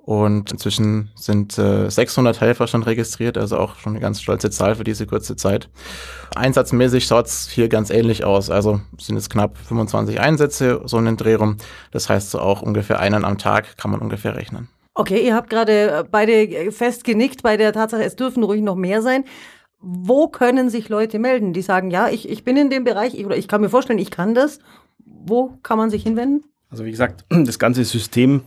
[0.07, 4.77] Und inzwischen sind äh, 600 Helfer schon registriert, also auch schon eine ganz stolze Zahl
[4.77, 5.69] für diese kurze Zeit.
[6.37, 8.49] Einsatzmäßig schaut's hier ganz ähnlich aus.
[8.49, 11.57] Also sind es knapp 25 Einsätze, so einen Dreh rum.
[11.91, 14.69] Das heißt so auch ungefähr einen am Tag kann man ungefähr rechnen.
[14.99, 18.63] Okay, ihr habt gerade äh, beide äh, fest genickt bei der Tatsache, es dürfen ruhig
[18.63, 19.25] noch mehr sein.
[19.79, 23.27] Wo können sich Leute melden, die sagen, ja, ich, ich bin in dem Bereich ich,
[23.27, 24.59] oder ich kann mir vorstellen, ich kann das.
[25.05, 26.45] Wo kann man sich hinwenden?
[26.71, 28.41] Also wie gesagt, das ganze System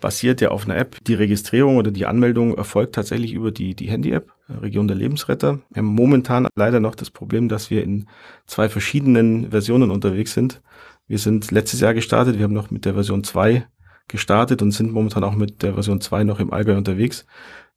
[0.00, 0.96] basiert ja auf einer App.
[1.06, 5.58] Die Registrierung oder die Anmeldung erfolgt tatsächlich über die, die Handy-App, äh, Region der Lebensretter.
[5.70, 8.06] Wir haben momentan leider noch das Problem, dass wir in
[8.46, 10.62] zwei verschiedenen Versionen unterwegs sind.
[11.08, 13.66] Wir sind letztes Jahr gestartet, wir haben noch mit der Version 2
[14.08, 17.26] gestartet und sind momentan auch mit der Version 2 noch im Allgäu unterwegs.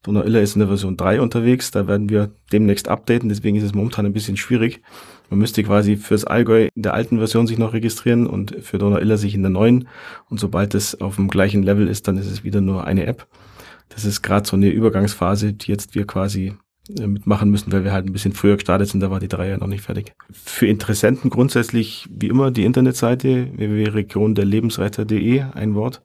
[0.03, 3.74] Donau-Iller ist in der Version 3 unterwegs, da werden wir demnächst updaten, deswegen ist es
[3.74, 4.81] momentan ein bisschen schwierig.
[5.29, 9.17] Man müsste quasi fürs Allgäu in der alten Version sich noch registrieren und für Donau-Iller
[9.17, 9.88] sich in der neuen.
[10.30, 13.27] Und sobald es auf dem gleichen Level ist, dann ist es wieder nur eine App.
[13.89, 16.53] Das ist gerade so eine Übergangsphase, die jetzt wir quasi
[16.97, 19.49] äh, mitmachen müssen, weil wir halt ein bisschen früher gestartet sind, da war die drei
[19.49, 20.13] ja noch nicht fertig.
[20.32, 26.01] Für Interessenten grundsätzlich wie immer die Internetseite www.regionderlebensretter.de, ein Wort.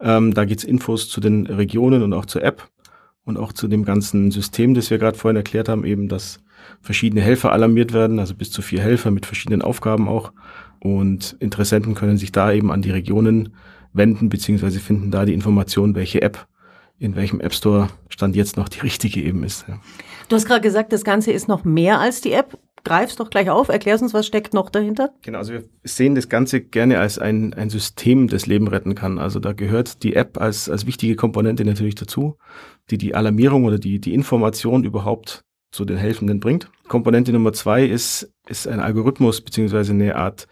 [0.00, 2.68] Ähm, da gibt's Infos zu den Regionen und auch zur App
[3.24, 6.40] und auch zu dem ganzen System, das wir gerade vorhin erklärt haben, eben, dass
[6.80, 10.32] verschiedene Helfer alarmiert werden, also bis zu vier Helfer mit verschiedenen Aufgaben auch.
[10.80, 13.54] Und Interessenten können sich da eben an die Regionen
[13.92, 16.46] wenden, beziehungsweise finden da die Information, welche App
[17.00, 19.64] in welchem App Store Stand jetzt noch die richtige eben ist.
[19.66, 19.80] Ja.
[20.28, 23.50] Du hast gerade gesagt, das Ganze ist noch mehr als die App greif's doch gleich
[23.50, 25.12] auf, erklärst uns, was steckt noch dahinter?
[25.22, 29.18] Genau, also wir sehen das Ganze gerne als ein, ein System, das Leben retten kann.
[29.18, 32.36] Also da gehört die App als, als wichtige Komponente natürlich dazu,
[32.90, 36.70] die die Alarmierung oder die, die Information überhaupt zu den Helfenden bringt.
[36.88, 40.48] Komponente Nummer zwei ist, ist ein Algorithmus beziehungsweise eine Art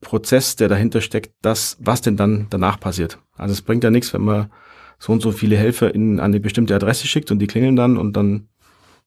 [0.00, 3.18] Prozess, der dahinter steckt, das, was denn dann danach passiert.
[3.36, 4.50] Also es bringt ja nichts, wenn man
[4.98, 7.96] so und so viele Helfer in, an eine bestimmte Adresse schickt und die klingeln dann
[7.96, 8.48] und dann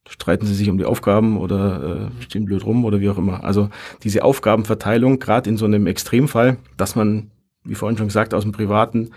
[0.08, 3.44] streiten sie sich um die Aufgaben oder äh, stehen blöd rum oder wie auch immer.
[3.44, 3.70] Also
[4.04, 7.32] diese Aufgabenverteilung, gerade in so einem Extremfall, dass man,
[7.64, 9.12] wie vorhin schon gesagt, aus dem Privaten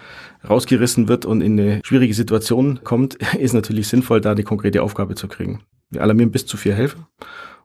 [0.48, 5.14] rausgerissen wird und in eine schwierige Situation kommt, ist natürlich sinnvoll, da die konkrete Aufgabe
[5.14, 5.60] zu kriegen.
[5.90, 7.08] Wir alarmieren bis zu vier Helfer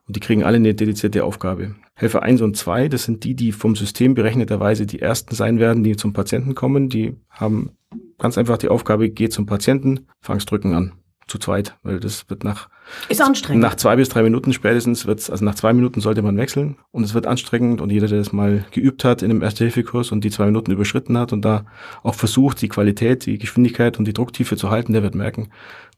[0.06, 1.74] und die kriegen alle eine dedizierte Aufgabe.
[1.94, 5.84] Helfer eins und zwei, das sind die, die vom System berechneterweise die ersten sein werden,
[5.84, 6.88] die zum Patienten kommen.
[6.88, 7.72] Die haben
[8.18, 10.92] ganz einfach die Aufgabe, geh zum Patienten, fangst drücken an
[11.28, 12.68] zu zweit, weil das wird nach
[13.08, 13.62] ist anstrengend.
[13.62, 17.04] Nach zwei bis drei Minuten spätestens wird's, also nach zwei Minuten sollte man wechseln und
[17.04, 20.30] es wird anstrengend und jeder, der das mal geübt hat in einem Erste-Hilfe-Kurs und die
[20.30, 21.66] zwei Minuten überschritten hat und da
[22.02, 25.48] auch versucht, die Qualität, die Geschwindigkeit und die Drucktiefe zu halten, der wird merken,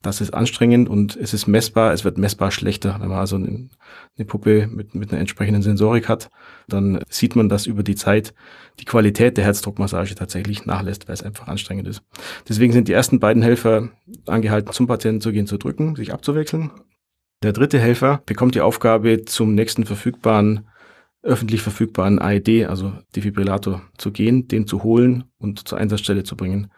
[0.03, 2.97] das ist anstrengend und es ist messbar, es wird messbar schlechter.
[3.01, 3.69] Wenn man also eine,
[4.17, 6.31] eine Puppe mit, mit einer entsprechenden Sensorik hat,
[6.69, 8.33] dann sieht man, dass über die Zeit
[8.79, 12.03] die Qualität der Herzdruckmassage tatsächlich nachlässt, weil es einfach anstrengend ist.
[12.49, 13.91] Deswegen sind die ersten beiden Helfer
[14.27, 16.71] angehalten, zum Patienten zu gehen, zu drücken, sich abzuwechseln.
[17.43, 20.69] Der dritte Helfer bekommt die Aufgabe, zum nächsten verfügbaren
[21.23, 26.71] öffentlich verfügbaren AED, also Defibrillator, zu gehen, den zu holen und zur Einsatzstelle zu bringen.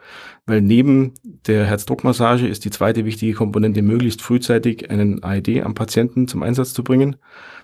[0.47, 1.15] Weil neben
[1.47, 6.75] der Herzdruckmassage ist die zweite wichtige Komponente, möglichst frühzeitig einen AED am Patienten zum Einsatz
[6.75, 7.17] zu bringen.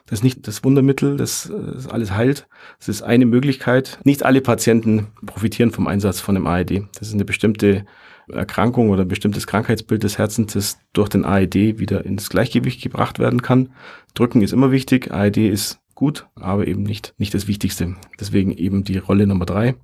[0.07, 2.47] Das ist nicht das Wundermittel, das, das alles heilt.
[2.79, 3.99] Das ist eine Möglichkeit.
[4.05, 6.85] Nicht alle Patienten profitieren vom Einsatz von einem AED.
[6.97, 7.85] Das ist eine bestimmte
[8.33, 13.71] Erkrankung oder bestimmtes Krankheitsbild des Herzens, durch den AED wieder ins Gleichgewicht gebracht werden kann.
[14.15, 17.97] Drücken ist immer wichtig, AED ist gut, aber eben nicht, nicht das Wichtigste.
[18.21, 19.75] Deswegen eben die Rolle Nummer drei.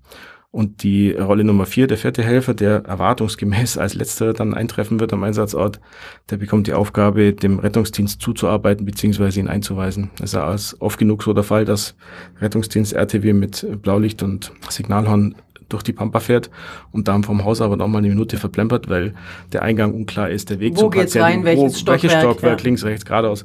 [0.54, 5.12] Und die Rolle Nummer vier, der vierte Helfer, der erwartungsgemäß als letzter dann eintreffen wird
[5.12, 5.80] am Einsatzort,
[6.30, 9.40] der bekommt die Aufgabe, dem Rettungsdienst zuzuarbeiten bzw.
[9.40, 10.12] ihn einzuweisen.
[10.22, 11.96] Es ist oft genug so der Fall, dass
[12.40, 15.34] Rettungsdienst RTW mit Blaulicht und Signalhorn
[15.68, 16.50] durch die Pampa fährt
[16.92, 19.14] und dann vom Haus aber noch mal eine Minute verplempert, weil
[19.52, 22.20] der Eingang unklar ist, der Weg wo zum geht's Patienten, rein, welches wo, Stockwerk, welches
[22.20, 22.64] Stockwerk ja.
[22.64, 23.44] links, rechts, geradeaus.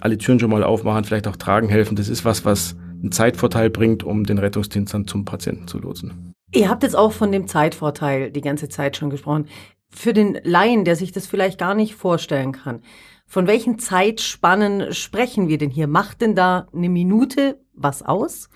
[0.00, 1.96] Alle Türen schon mal aufmachen, vielleicht auch tragen helfen.
[1.96, 6.34] Das ist was, was einen Zeitvorteil bringt, um den Rettungsdienst dann zum Patienten zu lotsen.
[6.52, 9.46] Ihr habt jetzt auch von dem Zeitvorteil die ganze Zeit schon gesprochen.
[9.90, 12.80] Für den Laien, der sich das vielleicht gar nicht vorstellen kann,
[13.26, 15.86] von welchen Zeitspannen sprechen wir denn hier?
[15.86, 18.48] Macht denn da eine Minute was aus?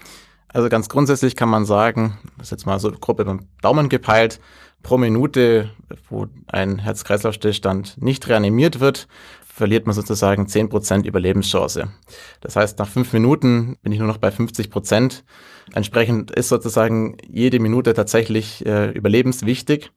[0.52, 4.40] Also ganz grundsätzlich kann man sagen, das ist jetzt mal so grob beim Daumen gepeilt,
[4.82, 5.70] pro Minute,
[6.08, 9.08] wo ein Herz-Kreislauf-Stillstand nicht reanimiert wird,
[9.46, 11.88] verliert man sozusagen 10% Überlebenschance.
[12.40, 15.24] Das heißt, nach fünf Minuten bin ich nur noch bei 50 Prozent.
[15.72, 19.90] Entsprechend ist sozusagen jede Minute tatsächlich äh, überlebenswichtig.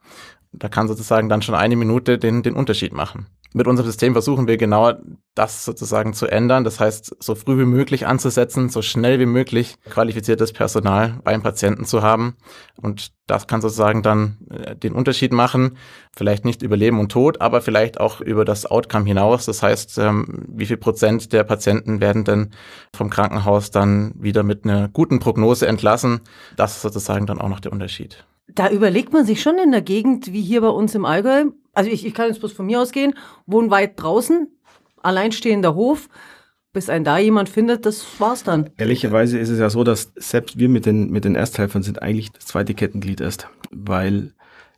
[0.51, 4.47] Da kann sozusagen dann schon eine Minute den, den Unterschied machen mit unserem System versuchen
[4.47, 4.93] wir genau
[5.35, 6.63] das sozusagen zu ändern.
[6.63, 11.85] Das heißt, so früh wie möglich anzusetzen, so schnell wie möglich qualifiziertes Personal beim Patienten
[11.85, 12.35] zu haben.
[12.81, 15.77] Und das kann sozusagen dann äh, den Unterschied machen.
[16.15, 19.45] Vielleicht nicht über Leben und Tod, aber vielleicht auch über das Outcome hinaus.
[19.45, 22.51] Das heißt, ähm, wie viel Prozent der Patienten werden denn
[22.95, 26.21] vom Krankenhaus dann wieder mit einer guten Prognose entlassen?
[26.55, 28.25] Das ist sozusagen dann auch noch der Unterschied.
[28.47, 31.89] Da überlegt man sich schon in der Gegend, wie hier bei uns im Allgäu, also
[31.89, 33.13] ich, ich kann jetzt bloß von mir ausgehen,
[33.45, 34.47] wohne weit draußen,
[35.01, 36.09] alleinstehender Hof,
[36.73, 38.69] bis ein da jemand findet, das war's dann.
[38.77, 42.31] Ehrlicherweise ist es ja so, dass selbst wir mit den, mit den Ersthelfern sind eigentlich
[42.31, 44.33] das zweite Kettenglied erst, weil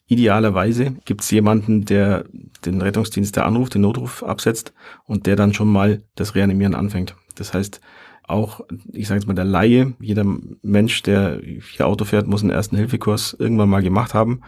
[0.08, 2.26] idealerweise gibt's jemanden, der
[2.66, 4.74] den Rettungsdienst der anruft, den Notruf absetzt
[5.06, 7.16] und der dann schon mal das Reanimieren anfängt.
[7.36, 7.80] Das heißt,
[8.26, 10.26] auch, ich sage jetzt mal, der Laie, jeder
[10.62, 14.42] Mensch, der hier Auto fährt, muss einen ersten Hilfekurs irgendwann mal gemacht haben,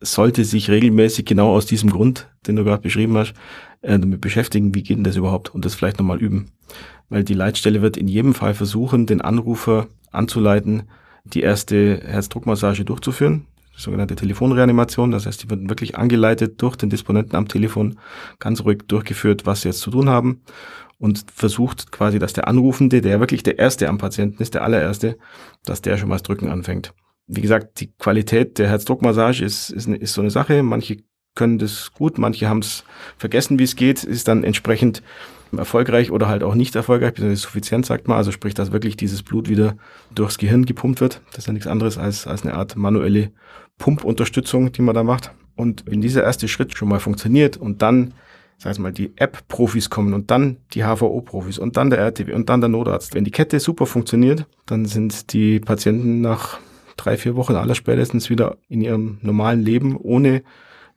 [0.00, 3.34] sollte sich regelmäßig genau aus diesem Grund, den du gerade beschrieben hast,
[3.82, 6.52] äh, damit beschäftigen, wie geht denn das überhaupt und das vielleicht nochmal üben.
[7.08, 10.84] Weil die Leitstelle wird in jedem Fall versuchen, den Anrufer anzuleiten,
[11.24, 15.10] die erste Herzdruckmassage durchzuführen, sogenannte Telefonreanimation.
[15.10, 17.98] Das heißt, die wird wirklich angeleitet durch den Disponenten am Telefon,
[18.38, 20.40] ganz ruhig durchgeführt, was sie jetzt zu tun haben
[20.98, 25.16] und versucht quasi, dass der Anrufende, der wirklich der Erste am Patienten ist, der allererste,
[25.64, 26.92] dass der schon mal das Drücken anfängt.
[27.32, 30.62] Wie gesagt, die Qualität der Herzdruckmassage ist, ist, ist so eine Sache.
[30.62, 30.98] Manche
[31.34, 32.84] können das gut, manche haben es
[33.16, 35.02] vergessen, wie es geht, ist dann entsprechend
[35.56, 38.16] erfolgreich oder halt auch nicht erfolgreich, beziehungsweise suffizient, sagt man.
[38.16, 39.76] Also sprich, dass wirklich dieses Blut wieder
[40.14, 41.20] durchs Gehirn gepumpt wird.
[41.30, 43.30] Das ist ja nichts anderes als, als eine Art manuelle
[43.78, 45.32] Pumpunterstützung, die man da macht.
[45.56, 48.14] Und wenn dieser erste Schritt schon mal funktioniert und dann
[48.58, 52.50] sag ich mal, die App-Profis kommen und dann die HVO-Profis und dann der RTW und
[52.50, 53.14] dann der Notarzt.
[53.14, 56.58] Wenn die Kette super funktioniert, dann sind die Patienten nach
[57.04, 60.42] drei, vier Wochen aller spätestens wieder in ihrem normalen Leben ohne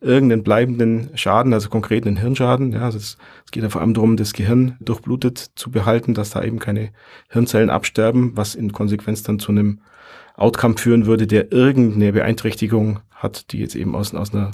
[0.01, 2.73] irgendeinen bleibenden Schaden, also konkreten Hirnschaden.
[2.73, 6.31] Ja, also es, es geht ja vor allem darum, das Gehirn durchblutet zu behalten, dass
[6.31, 6.91] da eben keine
[7.29, 9.79] Hirnzellen absterben, was in Konsequenz dann zu einem
[10.35, 14.51] Outcome führen würde, der irgendeine Beeinträchtigung hat, die jetzt eben aus, aus einer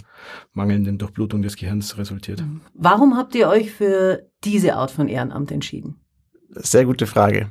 [0.54, 2.44] mangelnden Durchblutung des Gehirns resultiert.
[2.74, 6.02] Warum habt ihr euch für diese Art von Ehrenamt entschieden?
[6.50, 7.50] Sehr gute Frage.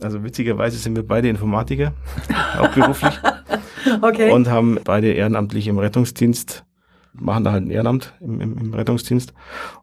[0.00, 1.92] Also witzigerweise sind wir beide Informatiker,
[2.58, 3.14] auch beruflich.
[4.02, 4.32] okay.
[4.32, 6.64] Und haben beide ehrenamtlich im Rettungsdienst,
[7.12, 9.32] machen da halt ein Ehrenamt im, im, im Rettungsdienst.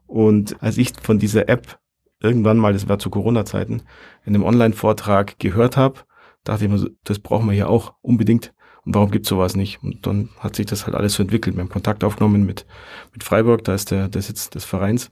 [0.06, 1.78] Und als ich von dieser App
[2.20, 3.82] irgendwann mal, das war zu Corona-Zeiten,
[4.24, 6.00] in einem Online-Vortrag gehört habe,
[6.44, 8.52] dachte ich mir, das brauchen wir hier auch unbedingt.
[8.84, 9.82] Und warum gibt's sowas nicht?
[9.82, 11.54] Und dann hat sich das halt alles so entwickelt.
[11.54, 12.66] Wir haben Kontakt aufgenommen mit,
[13.12, 15.10] mit Freiburg, da ist der, der Sitz des Vereins,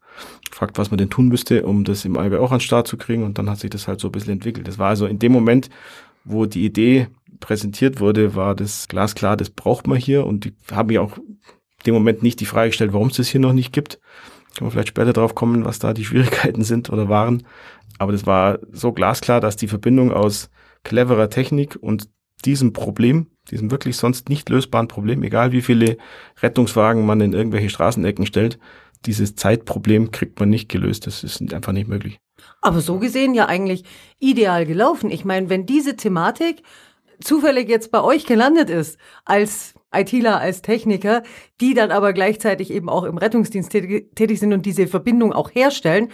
[0.50, 2.96] gefragt, was man denn tun müsste, um das im Allgäu auch an den Start zu
[2.96, 3.22] kriegen.
[3.22, 4.66] Und dann hat sich das halt so ein bisschen entwickelt.
[4.66, 5.70] Das war also in dem Moment,
[6.24, 10.26] wo die Idee präsentiert wurde, war das glasklar, das braucht man hier.
[10.26, 11.38] Und die haben ja auch in
[11.86, 14.00] dem Moment nicht die Frage gestellt, warum es das hier noch nicht gibt.
[14.56, 17.44] Können wir vielleicht später drauf kommen, was da die Schwierigkeiten sind oder waren.
[17.98, 20.50] Aber das war so glasklar, dass die Verbindung aus
[20.82, 22.08] cleverer Technik und
[22.44, 25.96] diesem Problem, diesem wirklich sonst nicht lösbaren Problem, egal wie viele
[26.40, 28.58] Rettungswagen man in irgendwelche Straßenecken stellt,
[29.06, 31.06] dieses Zeitproblem kriegt man nicht gelöst.
[31.06, 32.18] Das ist einfach nicht möglich.
[32.60, 33.84] Aber so gesehen ja eigentlich
[34.18, 35.10] ideal gelaufen.
[35.10, 36.62] Ich meine, wenn diese Thematik
[37.22, 41.22] zufällig jetzt bei euch gelandet ist, als ITler, als Techniker,
[41.60, 46.10] die dann aber gleichzeitig eben auch im Rettungsdienst tätig sind und diese Verbindung auch herstellen,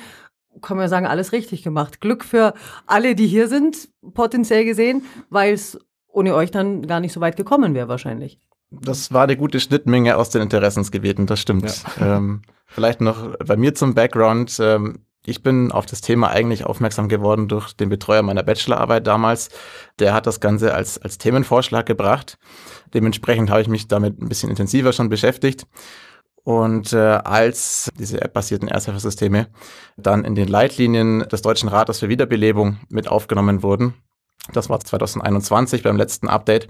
[0.63, 2.01] kann man sagen, alles richtig gemacht.
[2.01, 2.55] Glück für
[2.87, 5.79] alle, die hier sind, potenziell gesehen, weil es
[6.17, 8.41] ohne euch dann gar nicht so weit gekommen wäre wahrscheinlich.
[8.71, 11.85] Das war eine gute Schnittmenge aus den Interessensgebieten, das stimmt.
[12.01, 12.17] Ja.
[12.17, 14.57] Ähm, vielleicht noch bei mir zum Background.
[14.61, 19.51] Ähm, ich bin auf das Thema eigentlich aufmerksam geworden durch den Betreuer meiner Bachelorarbeit damals.
[19.99, 22.39] Der hat das Ganze als, als Themenvorschlag gebracht.
[22.95, 25.67] Dementsprechend habe ich mich damit ein bisschen intensiver schon beschäftigt.
[26.45, 29.49] Und äh, als diese App-basierten Ersthilfesysteme
[29.97, 33.95] dann in den Leitlinien des Deutschen Rates für Wiederbelebung mit aufgenommen wurden,
[34.53, 36.69] das war 2021 beim letzten Update,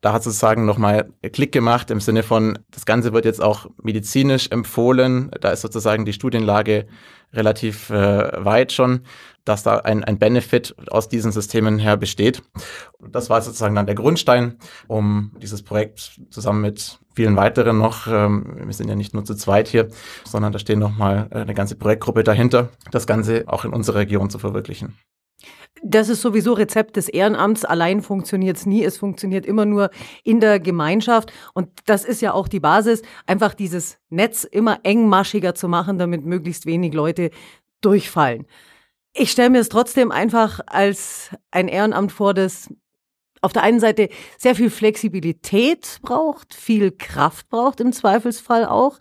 [0.00, 4.48] da hat sozusagen nochmal Klick gemacht im Sinne von, das Ganze wird jetzt auch medizinisch
[4.50, 5.30] empfohlen.
[5.40, 6.86] Da ist sozusagen die Studienlage
[7.32, 9.00] relativ äh, weit schon,
[9.44, 12.42] dass da ein, ein Benefit aus diesen Systemen her besteht.
[13.00, 18.62] Das war sozusagen dann der Grundstein, um dieses Projekt zusammen mit vielen weiteren noch, ähm,
[18.64, 19.88] wir sind ja nicht nur zu zweit hier,
[20.24, 24.38] sondern da stehen nochmal eine ganze Projektgruppe dahinter, das Ganze auch in unserer Region zu
[24.38, 24.96] verwirklichen.
[25.82, 27.64] Das ist sowieso Rezept des Ehrenamts.
[27.64, 28.82] Allein funktioniert es nie.
[28.82, 29.90] Es funktioniert immer nur
[30.24, 31.32] in der Gemeinschaft.
[31.54, 36.24] Und das ist ja auch die Basis, einfach dieses Netz immer engmaschiger zu machen, damit
[36.24, 37.30] möglichst wenig Leute
[37.82, 38.46] durchfallen.
[39.12, 42.68] Ich stelle mir es trotzdem einfach als ein Ehrenamt vor, das
[43.42, 44.08] auf der einen Seite
[44.38, 48.98] sehr viel Flexibilität braucht, viel Kraft braucht im Zweifelsfall auch.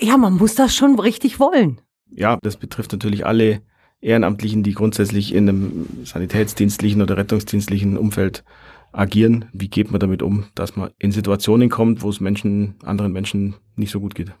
[0.00, 1.80] Ja, man muss das schon richtig wollen.
[2.10, 3.62] Ja, das betrifft natürlich alle
[4.00, 8.44] Ehrenamtlichen, die grundsätzlich in einem sanitätsdienstlichen oder rettungsdienstlichen Umfeld
[8.92, 9.46] agieren.
[9.52, 13.56] Wie geht man damit um, dass man in Situationen kommt, wo es Menschen, anderen Menschen
[13.76, 14.32] nicht so gut geht?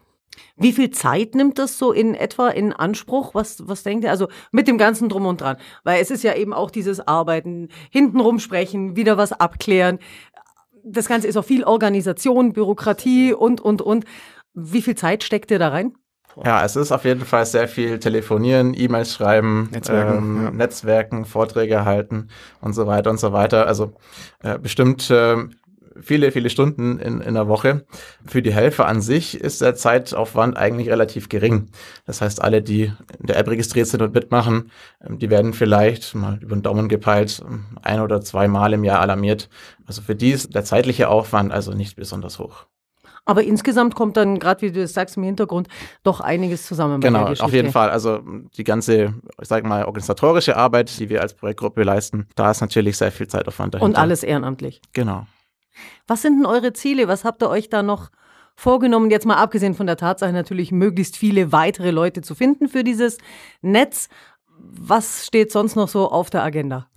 [0.56, 3.34] Wie viel Zeit nimmt das so in etwa in Anspruch?
[3.34, 4.10] Was, was denkt ihr?
[4.10, 5.56] Also mit dem ganzen Drum und Dran.
[5.84, 9.98] Weil es ist ja eben auch dieses Arbeiten, hintenrum sprechen, wieder was abklären.
[10.84, 14.04] Das Ganze ist auch viel Organisation, Bürokratie und, und, und.
[14.54, 15.94] Wie viel Zeit steckt ihr da rein?
[16.44, 20.50] Ja, es ist auf jeden Fall sehr viel Telefonieren, E-Mails schreiben, Netzwerken, ähm, ja.
[20.50, 22.28] Netzwerken, Vorträge halten
[22.60, 23.66] und so weiter und so weiter.
[23.66, 23.92] Also
[24.42, 25.36] äh, bestimmt äh,
[26.00, 27.84] viele, viele Stunden in, in der Woche.
[28.26, 31.70] Für die Helfer an sich ist der Zeitaufwand eigentlich relativ gering.
[32.06, 34.70] Das heißt, alle, die in der App registriert sind und mitmachen,
[35.04, 37.42] ähm, die werden vielleicht mal über den Daumen gepeilt,
[37.82, 39.48] ein oder zwei Mal im Jahr alarmiert.
[39.86, 42.66] Also für die ist der zeitliche Aufwand also nicht besonders hoch.
[43.28, 45.68] Aber insgesamt kommt dann, gerade wie du das sagst im Hintergrund,
[46.02, 47.02] doch einiges zusammen.
[47.02, 47.90] Genau, auf jeden Fall.
[47.90, 48.20] Also
[48.56, 52.96] die ganze, ich sage mal, organisatorische Arbeit, die wir als Projektgruppe leisten, da ist natürlich
[52.96, 53.84] sehr viel Zeitaufwand dahinter.
[53.84, 54.80] Und alles ehrenamtlich.
[54.94, 55.26] Genau.
[56.06, 57.06] Was sind denn eure Ziele?
[57.06, 58.08] Was habt ihr euch da noch
[58.56, 59.10] vorgenommen?
[59.10, 63.18] Jetzt mal abgesehen von der Tatsache natürlich, möglichst viele weitere Leute zu finden für dieses
[63.60, 64.08] Netz.
[64.58, 66.88] Was steht sonst noch so auf der Agenda?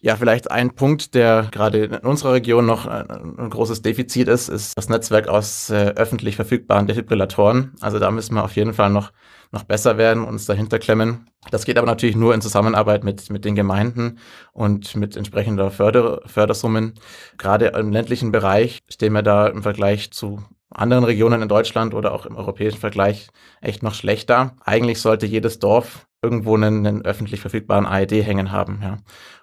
[0.00, 4.78] Ja, vielleicht ein Punkt, der gerade in unserer Region noch ein großes Defizit ist, ist
[4.78, 7.74] das Netzwerk aus äh, öffentlich verfügbaren Defibrillatoren.
[7.80, 9.10] Also da müssen wir auf jeden Fall noch,
[9.50, 11.26] noch besser werden, uns dahinter klemmen.
[11.50, 14.20] Das geht aber natürlich nur in Zusammenarbeit mit, mit den Gemeinden
[14.52, 16.94] und mit entsprechender Förder, Fördersummen.
[17.36, 22.12] Gerade im ländlichen Bereich stehen wir da im Vergleich zu anderen Regionen in Deutschland oder
[22.12, 23.30] auch im europäischen Vergleich
[23.60, 24.54] echt noch schlechter.
[24.64, 28.80] Eigentlich sollte jedes Dorf irgendwo einen, einen öffentlich verfügbaren AED hängen haben.
[28.82, 28.96] Ja.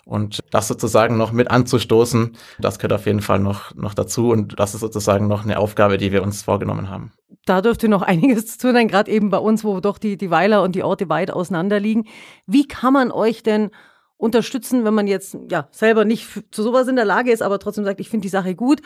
[0.05, 4.29] Und das sozusagen noch mit anzustoßen, das gehört auf jeden Fall noch, noch dazu.
[4.29, 7.13] Und das ist sozusagen noch eine Aufgabe, die wir uns vorgenommen haben.
[7.45, 10.31] Da dürfte noch einiges zu tun sein, gerade eben bei uns, wo doch die, die
[10.31, 12.05] Weiler und die Orte weit auseinander liegen.
[12.45, 13.71] Wie kann man euch denn
[14.17, 17.83] unterstützen, wenn man jetzt ja selber nicht zu sowas in der Lage ist, aber trotzdem
[17.85, 18.81] sagt, ich finde die Sache gut?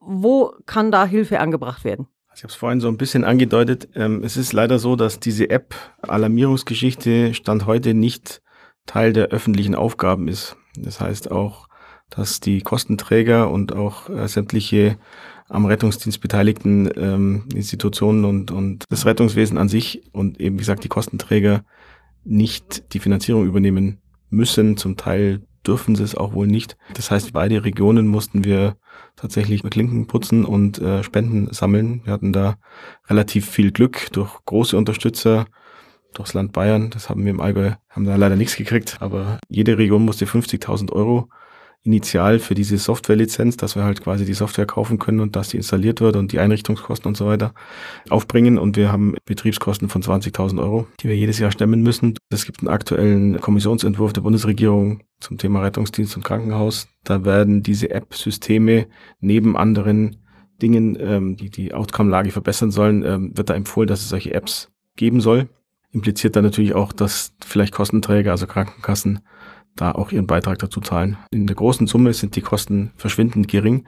[0.00, 2.06] Wo kann da Hilfe angebracht werden?
[2.40, 3.90] Ich habe es vorhin so ein bisschen angedeutet.
[3.94, 8.40] Ähm, es ist leider so, dass diese App-Alarmierungsgeschichte Stand heute nicht
[8.86, 10.56] Teil der öffentlichen Aufgaben ist.
[10.74, 11.68] Das heißt auch,
[12.08, 14.96] dass die Kostenträger und auch äh, sämtliche
[15.50, 20.82] am Rettungsdienst beteiligten ähm, Institutionen und, und das Rettungswesen an sich und eben, wie gesagt,
[20.82, 21.62] die Kostenträger
[22.24, 23.98] nicht die Finanzierung übernehmen
[24.30, 24.78] müssen.
[24.78, 26.76] Zum Teil dürfen sie es auch wohl nicht.
[26.94, 28.76] Das heißt, beide Regionen mussten wir
[29.16, 32.02] tatsächlich Klinken putzen und äh, Spenden sammeln.
[32.04, 32.56] Wir hatten da
[33.08, 35.46] relativ viel Glück durch große Unterstützer
[36.14, 36.90] durchs Land Bayern.
[36.90, 40.92] Das haben wir im Allgäu, haben da leider nichts gekriegt, aber jede Region musste 50.000
[40.92, 41.28] Euro
[41.82, 45.56] initial für diese Softwarelizenz, dass wir halt quasi die Software kaufen können und dass die
[45.56, 47.54] installiert wird und die Einrichtungskosten und so weiter
[48.10, 48.58] aufbringen.
[48.58, 52.18] Und wir haben Betriebskosten von 20.000 Euro, die wir jedes Jahr stemmen müssen.
[52.28, 56.88] Es gibt einen aktuellen Kommissionsentwurf der Bundesregierung zum Thema Rettungsdienst und Krankenhaus.
[57.04, 58.86] Da werden diese App-Systeme
[59.20, 60.16] neben anderen
[60.60, 64.70] Dingen, ähm, die die Outcome-Lage verbessern sollen, ähm, wird da empfohlen, dass es solche Apps
[64.96, 65.48] geben soll.
[65.92, 69.20] Impliziert dann natürlich auch, dass vielleicht Kostenträger, also Krankenkassen,
[69.76, 71.16] da auch ihren Beitrag dazu zahlen.
[71.30, 73.86] In der großen Summe sind die Kosten verschwindend gering.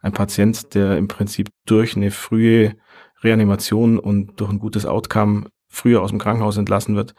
[0.00, 2.74] Ein Patient, der im Prinzip durch eine frühe
[3.22, 7.14] Reanimation und durch ein gutes Outcome früher aus dem Krankenhaus entlassen wird,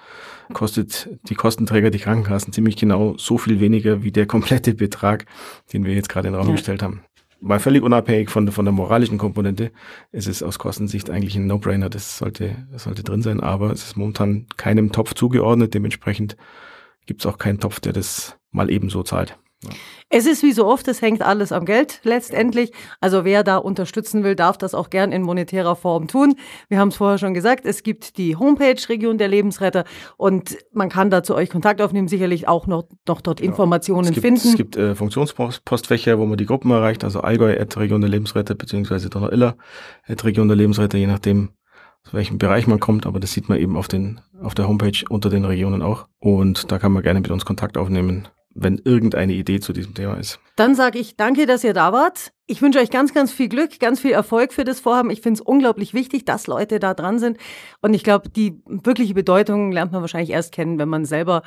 [0.54, 5.26] kostet die Kostenträger, die Krankenkassen ziemlich genau so viel weniger wie der komplette Betrag,
[5.72, 6.56] den wir jetzt gerade in den Raum ja.
[6.56, 7.02] gestellt haben.
[7.40, 9.72] mal völlig unabhängig von, von der moralischen Komponente,
[10.12, 11.90] ist es aus Kostensicht eigentlich ein No-Brainer.
[11.90, 15.74] Das sollte, das sollte drin sein, aber es ist momentan keinem Topf zugeordnet.
[15.74, 16.36] Dementsprechend
[17.06, 19.38] gibt es auch keinen Topf, der das mal ebenso zahlt.
[19.64, 19.70] Ja.
[20.10, 22.72] Es ist wie so oft, es hängt alles am Geld letztendlich.
[23.00, 26.36] Also wer da unterstützen will, darf das auch gern in monetärer Form tun.
[26.68, 29.86] Wir haben es vorher schon gesagt, es gibt die Homepage Region der Lebensretter
[30.18, 33.52] und man kann da zu euch Kontakt aufnehmen, sicherlich auch noch, noch dort genau.
[33.52, 34.50] Informationen es gibt, finden.
[34.50, 38.56] Es gibt äh, Funktionspostfächer, wo man die Gruppen erreicht, also Allgäu at Region der Lebensretter
[38.56, 39.56] beziehungsweise Donneriller
[40.08, 41.52] at Region der Lebensretter, je nachdem,
[42.06, 45.04] aus welchem Bereich man kommt, aber das sieht man eben auf, den, auf der Homepage
[45.10, 46.08] unter den Regionen auch.
[46.20, 50.16] Und da kann man gerne mit uns Kontakt aufnehmen wenn irgendeine Idee zu diesem Thema
[50.16, 50.40] ist.
[50.56, 52.32] Dann sage ich danke, dass ihr da wart.
[52.48, 55.10] Ich wünsche euch ganz, ganz viel Glück, ganz viel Erfolg für das Vorhaben.
[55.10, 57.38] Ich finde es unglaublich wichtig, dass Leute da dran sind.
[57.82, 61.44] Und ich glaube, die wirkliche Bedeutung lernt man wahrscheinlich erst kennen, wenn man selber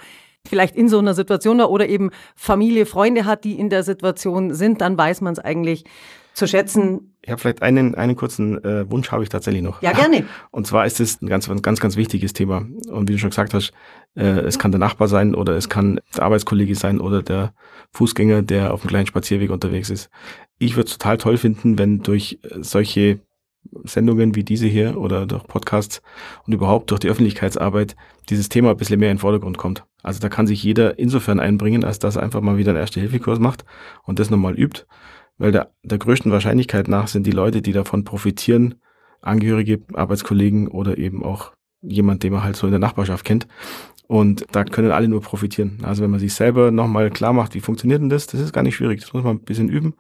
[0.47, 4.55] vielleicht in so einer Situation war oder eben Familie, Freunde hat, die in der Situation
[4.55, 4.81] sind.
[4.81, 5.85] Dann weiß man es eigentlich
[6.33, 7.14] zu schätzen.
[7.27, 9.81] Ja, vielleicht einen, einen kurzen äh, Wunsch habe ich tatsächlich noch.
[9.81, 10.25] Ja, gerne.
[10.51, 12.67] Und zwar ist es ein ganz, ganz, ganz wichtiges Thema.
[12.91, 13.73] Und wie du schon gesagt hast,
[14.15, 17.55] äh, es kann der Nachbar sein oder es kann der Arbeitskollege sein oder der
[17.93, 20.11] Fußgänger, der auf einem kleinen Spazierweg unterwegs ist.
[20.59, 23.21] Ich würde es total toll finden, wenn durch äh, solche
[23.85, 26.03] Sendungen wie diese hier oder durch Podcasts
[26.47, 27.97] und überhaupt durch die Öffentlichkeitsarbeit
[28.29, 29.85] dieses Thema ein bisschen mehr in den Vordergrund kommt.
[30.03, 33.39] Also da kann sich jeder insofern einbringen, als dass er einfach mal wieder einen Erste-Hilfe-Kurs
[33.39, 33.65] macht
[34.05, 34.85] und das nochmal übt
[35.39, 38.77] weil der, der größten Wahrscheinlichkeit nach sind die Leute, die davon profitieren,
[39.21, 43.47] Angehörige, Arbeitskollegen oder eben auch jemand, den man halt so in der Nachbarschaft kennt.
[44.07, 45.79] Und da können alle nur profitieren.
[45.83, 48.63] Also wenn man sich selber nochmal klar macht, wie funktioniert denn das, das ist gar
[48.63, 49.01] nicht schwierig.
[49.01, 49.95] Das muss man ein bisschen üben.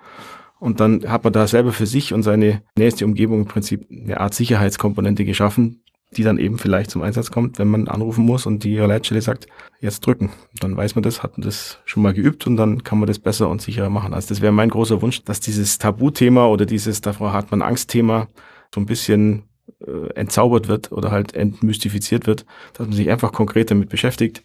[0.61, 4.21] Und dann hat man da selber für sich und seine nächste Umgebung im Prinzip eine
[4.21, 5.83] Art Sicherheitskomponente geschaffen,
[6.17, 9.47] die dann eben vielleicht zum Einsatz kommt, wenn man anrufen muss und die Leitstelle sagt,
[9.81, 10.31] jetzt drücken.
[10.61, 13.49] Dann weiß man das, hat das schon mal geübt und dann kann man das besser
[13.49, 14.15] und sicherer machen.
[14.15, 18.29] Also das wäre mein großer Wunsch, dass dieses Tabuthema oder dieses davor hat man Angstthema
[18.75, 19.45] so ein bisschen
[19.87, 24.45] äh, entzaubert wird oder halt entmystifiziert wird, dass man sich einfach konkret damit beschäftigt.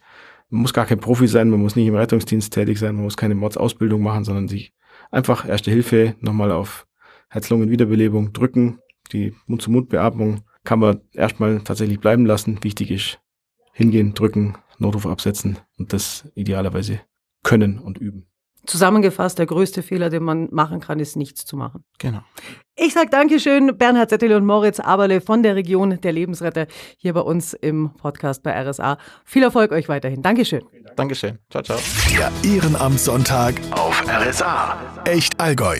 [0.49, 3.17] Man muss gar kein Profi sein, man muss nicht im Rettungsdienst tätig sein, man muss
[3.17, 4.73] keine Mordsausbildung machen, sondern sich
[5.12, 6.88] einfach Erste Hilfe nochmal auf
[7.29, 8.79] Herz-Lungen-Wiederbelebung drücken,
[9.12, 12.63] die Mund-zu-Mund-Beatmung kann man erstmal tatsächlich bleiben lassen.
[12.63, 13.19] Wichtig ist,
[13.73, 17.01] hingehen, drücken, Notruf absetzen und das idealerweise
[17.43, 18.27] können und üben.
[18.67, 21.86] Zusammengefasst, der größte Fehler, den man machen kann, ist nichts zu machen.
[21.97, 22.21] Genau.
[22.75, 27.21] Ich sage Dankeschön, Bernhard Zettel und Moritz Aberle von der Region der Lebensretter hier bei
[27.21, 28.99] uns im Podcast bei RSA.
[29.25, 30.21] Viel Erfolg euch weiterhin.
[30.21, 30.62] Dankeschön.
[30.95, 31.39] Dankeschön.
[31.49, 31.79] Ciao, ciao.
[32.15, 35.01] Der Ehrenamtssonntag auf RSA.
[35.05, 35.77] Echt Allgäu.